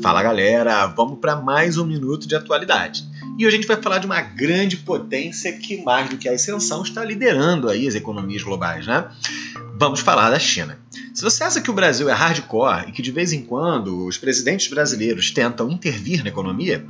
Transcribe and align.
Fala 0.00 0.22
galera, 0.22 0.86
vamos 0.86 1.18
para 1.18 1.34
mais 1.34 1.76
um 1.76 1.84
minuto 1.84 2.28
de 2.28 2.36
atualidade. 2.36 3.04
E 3.36 3.44
hoje 3.44 3.56
a 3.56 3.58
gente 3.58 3.68
vai 3.68 3.80
falar 3.82 3.98
de 3.98 4.06
uma 4.06 4.20
grande 4.20 4.76
potência 4.76 5.52
que, 5.52 5.82
mais 5.82 6.08
do 6.08 6.16
que 6.16 6.28
a 6.28 6.32
ascensão, 6.32 6.82
está 6.82 7.04
liderando 7.04 7.68
aí 7.68 7.86
as 7.86 7.96
economias 7.96 8.42
globais, 8.42 8.86
né? 8.86 9.08
Vamos 9.76 10.00
falar 10.00 10.30
da 10.30 10.38
China. 10.38 10.78
Se 11.12 11.22
você 11.22 11.42
acha 11.42 11.60
que 11.60 11.70
o 11.70 11.74
Brasil 11.74 12.08
é 12.08 12.12
hardcore 12.12 12.88
e 12.88 12.92
que 12.92 13.02
de 13.02 13.10
vez 13.10 13.32
em 13.32 13.42
quando 13.42 14.06
os 14.06 14.16
presidentes 14.16 14.68
brasileiros 14.68 15.32
tentam 15.32 15.68
intervir 15.68 16.22
na 16.22 16.30
economia, 16.30 16.86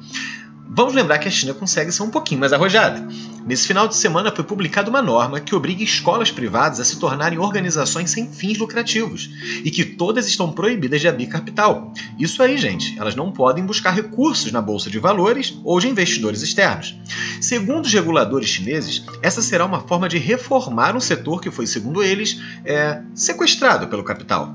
Vamos 0.71 0.93
lembrar 0.93 1.19
que 1.19 1.27
a 1.27 1.31
China 1.31 1.55
consegue 1.55 1.91
ser 1.91 2.03
um 2.03 2.11
pouquinho 2.11 2.41
mais 2.41 2.53
arrojada. 2.53 3.09
Nesse 3.47 3.67
final 3.67 3.89
de 3.89 3.97
semana 3.97 4.31
foi 4.31 4.45
publicada 4.45 4.91
uma 4.91 5.01
norma 5.01 5.41
que 5.41 5.55
obriga 5.55 5.83
escolas 5.83 6.31
privadas 6.31 6.79
a 6.79 6.85
se 6.85 6.99
tornarem 6.99 7.39
organizações 7.39 8.11
sem 8.11 8.31
fins 8.31 8.59
lucrativos 8.59 9.31
e 9.65 9.71
que 9.71 9.83
todas 9.83 10.29
estão 10.29 10.53
proibidas 10.53 11.01
de 11.01 11.09
abrir 11.09 11.27
capital. 11.27 11.93
Isso 12.19 12.43
aí, 12.43 12.59
gente, 12.59 12.99
elas 12.99 13.17
não 13.17 13.33
podem 13.33 13.65
buscar 13.65 13.93
recursos 13.93 14.53
na 14.53 14.61
bolsa 14.61 14.91
de 14.91 14.99
valores 14.99 15.59
ou 15.65 15.81
de 15.81 15.89
investidores 15.89 16.43
externos. 16.43 16.95
Segundo 17.41 17.87
os 17.87 17.93
reguladores 17.93 18.51
chineses, 18.51 19.05
essa 19.23 19.41
será 19.41 19.65
uma 19.65 19.81
forma 19.81 20.07
de 20.07 20.19
reformar 20.19 20.95
um 20.95 21.01
setor 21.01 21.41
que 21.41 21.51
foi, 21.51 21.67
segundo 21.67 22.03
eles, 22.03 22.43
é, 22.63 23.01
sequestrado 23.15 23.89
pelo 23.89 24.05
capital. 24.05 24.55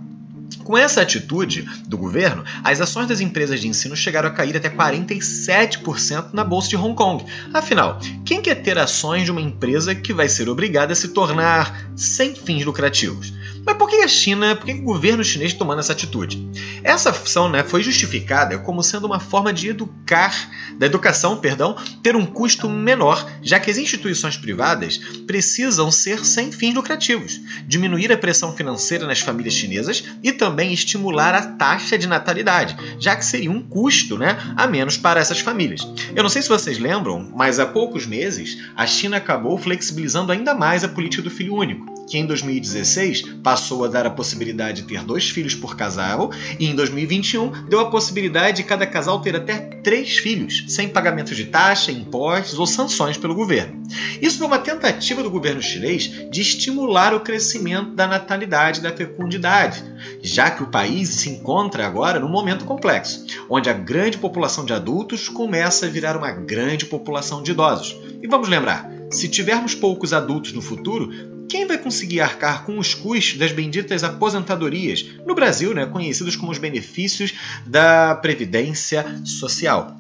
Com 0.64 0.78
essa 0.78 1.02
atitude 1.02 1.68
do 1.88 1.98
governo, 1.98 2.44
as 2.64 2.80
ações 2.80 3.08
das 3.08 3.20
empresas 3.20 3.60
de 3.60 3.68
ensino 3.68 3.96
chegaram 3.96 4.30
a 4.30 4.32
cair 4.32 4.56
até 4.56 4.70
47% 4.70 6.28
na 6.32 6.44
bolsa 6.44 6.70
de 6.70 6.78
Hong 6.78 6.96
Kong. 6.96 7.26
Afinal, 7.54 8.00
quem 8.26 8.42
quer 8.42 8.56
ter 8.56 8.78
ações 8.78 9.26
de 9.26 9.32
uma 9.32 9.42
empresa 9.42 9.94
que 9.94 10.14
vai 10.14 10.30
ser 10.30 10.48
obrigada 10.48 10.94
a 10.94 10.96
se 10.96 11.10
tornar 11.10 11.90
sem 11.96 12.34
fins 12.34 12.64
lucrativos? 12.64 13.34
Mas 13.66 13.78
por 13.78 13.90
que 13.90 13.98
a 13.98 14.08
China, 14.08 14.56
por 14.56 14.66
que 14.66 14.74
o 14.74 14.82
governo 14.82 15.24
chinês 15.24 15.54
tomando 15.54 15.80
essa 15.80 15.94
atitude? 15.94 16.46
Essa 16.84 17.12
ação 17.12 17.50
né, 17.50 17.64
foi 17.64 17.82
justificada 17.82 18.58
como 18.60 18.84
sendo 18.84 19.06
uma 19.06 19.20
forma 19.20 19.54
de 19.54 19.70
educar, 19.70 20.34
da 20.78 20.86
educação, 20.86 21.38
perdão, 21.38 21.76
ter 22.02 22.16
um 22.16 22.26
custo 22.26 22.70
menor, 22.70 23.26
já 23.42 23.60
que 23.60 23.72
as 23.72 23.78
instituições 23.78 24.36
privadas 24.36 24.98
precisam 25.26 25.92
ser 25.92 26.26
sem 26.26 26.52
fins 26.52 26.74
lucrativos, 26.74 27.40
diminuir 27.66 28.12
a 28.12 28.18
pressão 28.18 28.54
financeira 28.54 29.08
nas 29.08 29.20
famílias 29.20 29.54
chinesas 29.54 30.04
e 30.22 30.32
também 30.32 30.74
estimular 30.74 31.34
a 31.34 31.42
taxa 31.42 31.98
de 31.98 32.08
natalidade, 32.08 32.76
já 33.00 33.16
que 33.16 33.26
seria 33.26 33.52
um 33.52 33.62
custo 33.62 34.18
né, 34.18 34.38
a 34.58 34.68
menos 34.68 34.98
para 34.98 35.22
essas 35.22 35.40
famílias. 35.40 35.88
Eu 36.14 36.24
não 36.24 36.30
sei 36.30 36.42
se 36.42 36.50
vocês 36.50 36.78
lembram, 36.78 37.32
mas 37.36 37.60
há 37.60 37.66
poucos 37.66 38.06
meses 38.06 38.58
a 38.76 38.86
China 38.86 39.18
acabou 39.18 39.58
flexibilizando 39.58 40.32
ainda 40.32 40.54
mais 40.54 40.84
a 40.84 40.90
política 40.90 41.24
do 41.24 41.30
filho 41.30 41.56
único 41.56 41.93
que 42.08 42.18
em 42.18 42.26
2016 42.26 43.22
passou 43.44 43.86
a 43.86 43.88
dar 43.88 44.06
a 44.06 44.10
possibilidade 44.10 44.82
de 44.82 44.88
ter 44.88 45.04
dois 45.04 45.30
filhos 45.30 45.56
por 45.56 45.76
casal, 45.76 46.32
e 46.60 46.66
em 46.66 46.76
2021 46.76 47.68
deu 47.70 47.80
a 47.80 47.90
possibilidade 47.90 48.58
de 48.58 48.64
cada 48.64 48.86
casal 48.86 49.22
ter 49.22 49.36
até 49.36 49.58
três 49.84 50.18
filhos, 50.18 50.66
sem 50.68 50.90
pagamento 50.90 51.36
de 51.36 51.46
taxa, 51.46 51.92
impostos 51.92 52.60
ou 52.60 52.66
sanções 52.66 53.18
pelo 53.18 53.36
governo. 53.36 53.84
Isso 54.22 54.38
foi 54.38 54.48
uma 54.48 54.60
tentativa 54.60 55.22
do 55.22 55.30
governo 55.30 55.62
chinês 55.62 56.30
de 56.32 56.42
estimular 56.42 57.14
o 57.14 57.20
crescimento 57.20 57.92
da 57.92 58.08
natalidade 58.08 58.80
e 58.80 58.84
da 58.84 58.92
fecundidade, 58.92 59.84
já 60.22 60.50
que 60.50 60.64
o 60.64 60.68
país 60.68 61.10
se 61.10 61.30
encontra 61.30 61.86
agora 61.86 62.20
num 62.20 62.30
momento 62.30 62.66
complexo, 62.66 63.26
onde 63.50 63.70
a 63.70 63.74
grande 63.74 64.18
população 64.18 64.66
de 64.66 64.74
adultos 64.74 65.30
começa 65.30 65.86
a 65.86 65.90
virar 65.90 66.16
uma 66.18 66.32
grande 66.32 66.86
população 66.86 67.44
de 67.44 67.52
idosos. 67.52 67.96
E 68.22 68.28
vamos 68.28 68.48
lembrar, 68.48 68.90
se 69.12 69.28
tivermos 69.28 69.76
poucos 69.76 70.14
adultos 70.14 70.54
no 70.54 70.62
futuro, 70.62 71.12
quem 71.54 71.68
vai 71.68 71.78
conseguir 71.78 72.20
arcar 72.20 72.64
com 72.64 72.80
os 72.80 72.96
custos 72.96 73.38
das 73.38 73.52
benditas 73.52 74.04
aposentadorias, 74.04 75.06
no 75.24 75.36
Brasil, 75.36 75.72
né, 75.72 75.86
conhecidos 75.86 76.36
como 76.36 76.52
os 76.52 76.58
benefícios 76.58 77.32
da 77.64 78.16
Previdência 78.16 79.22
Social? 79.24 79.96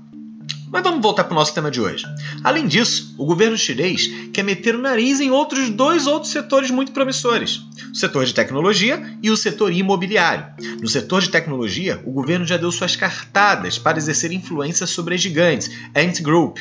Mas 0.71 0.81
vamos 0.81 1.03
voltar 1.03 1.25
para 1.25 1.33
o 1.33 1.35
nosso 1.35 1.53
tema 1.53 1.69
de 1.69 1.79
hoje. 1.79 2.03
Além 2.43 2.65
disso, 2.65 3.13
o 3.19 3.25
governo 3.27 3.55
chinês 3.55 4.09
quer 4.33 4.41
meter 4.41 4.75
o 4.75 4.81
nariz 4.81 5.19
em 5.19 5.29
outros 5.29 5.69
dois 5.69 6.07
outros 6.07 6.31
setores 6.31 6.71
muito 6.71 6.91
promissores: 6.91 7.61
o 7.91 7.95
setor 7.95 8.25
de 8.25 8.33
tecnologia 8.33 9.15
e 9.21 9.29
o 9.29 9.37
setor 9.37 9.71
imobiliário. 9.71 10.47
No 10.81 10.87
setor 10.87 11.21
de 11.21 11.29
tecnologia, 11.29 12.01
o 12.03 12.11
governo 12.11 12.47
já 12.47 12.57
deu 12.57 12.71
suas 12.71 12.95
cartadas 12.95 13.77
para 13.77 13.99
exercer 13.99 14.31
influência 14.31 14.87
sobre 14.87 15.13
as 15.13 15.21
gigantes 15.21 15.69
Ant 15.95 16.19
Group, 16.23 16.57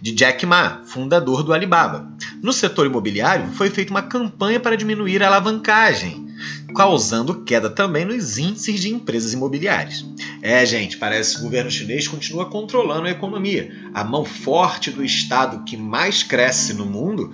de 0.00 0.10
Jack 0.10 0.44
Ma, 0.44 0.80
fundador 0.84 1.44
do 1.44 1.52
Alibaba. 1.52 2.10
No 2.42 2.52
setor 2.52 2.86
imobiliário, 2.86 3.52
foi 3.52 3.70
feita 3.70 3.92
uma 3.92 4.02
campanha 4.02 4.58
para 4.58 4.76
diminuir 4.76 5.22
a 5.22 5.28
alavancagem, 5.28 6.26
causando 6.74 7.44
queda 7.44 7.70
também 7.70 8.04
nos 8.04 8.36
índices 8.36 8.80
de 8.80 8.92
empresas 8.92 9.32
imobiliárias. 9.32 10.04
É, 10.42 10.66
gente, 10.66 10.96
parece 10.96 11.34
que 11.34 11.40
o 11.40 11.44
governo 11.44 11.70
chinês 11.70 12.08
continua 12.08 12.46
controlando 12.46 13.06
a 13.06 13.12
economia. 13.12 13.72
A 13.94 14.02
mão 14.02 14.24
forte 14.24 14.90
do 14.90 15.04
Estado 15.04 15.62
que 15.62 15.76
mais 15.76 16.24
cresce 16.24 16.74
no 16.74 16.84
mundo 16.84 17.32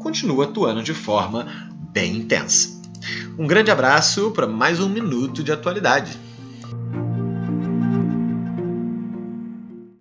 continua 0.00 0.46
atuando 0.46 0.82
de 0.82 0.94
forma 0.94 1.70
bem 1.92 2.16
intensa. 2.16 2.80
Um 3.38 3.46
grande 3.46 3.70
abraço 3.70 4.32
para 4.32 4.48
mais 4.48 4.80
um 4.80 4.88
minuto 4.88 5.44
de 5.44 5.52
atualidade. 5.52 6.18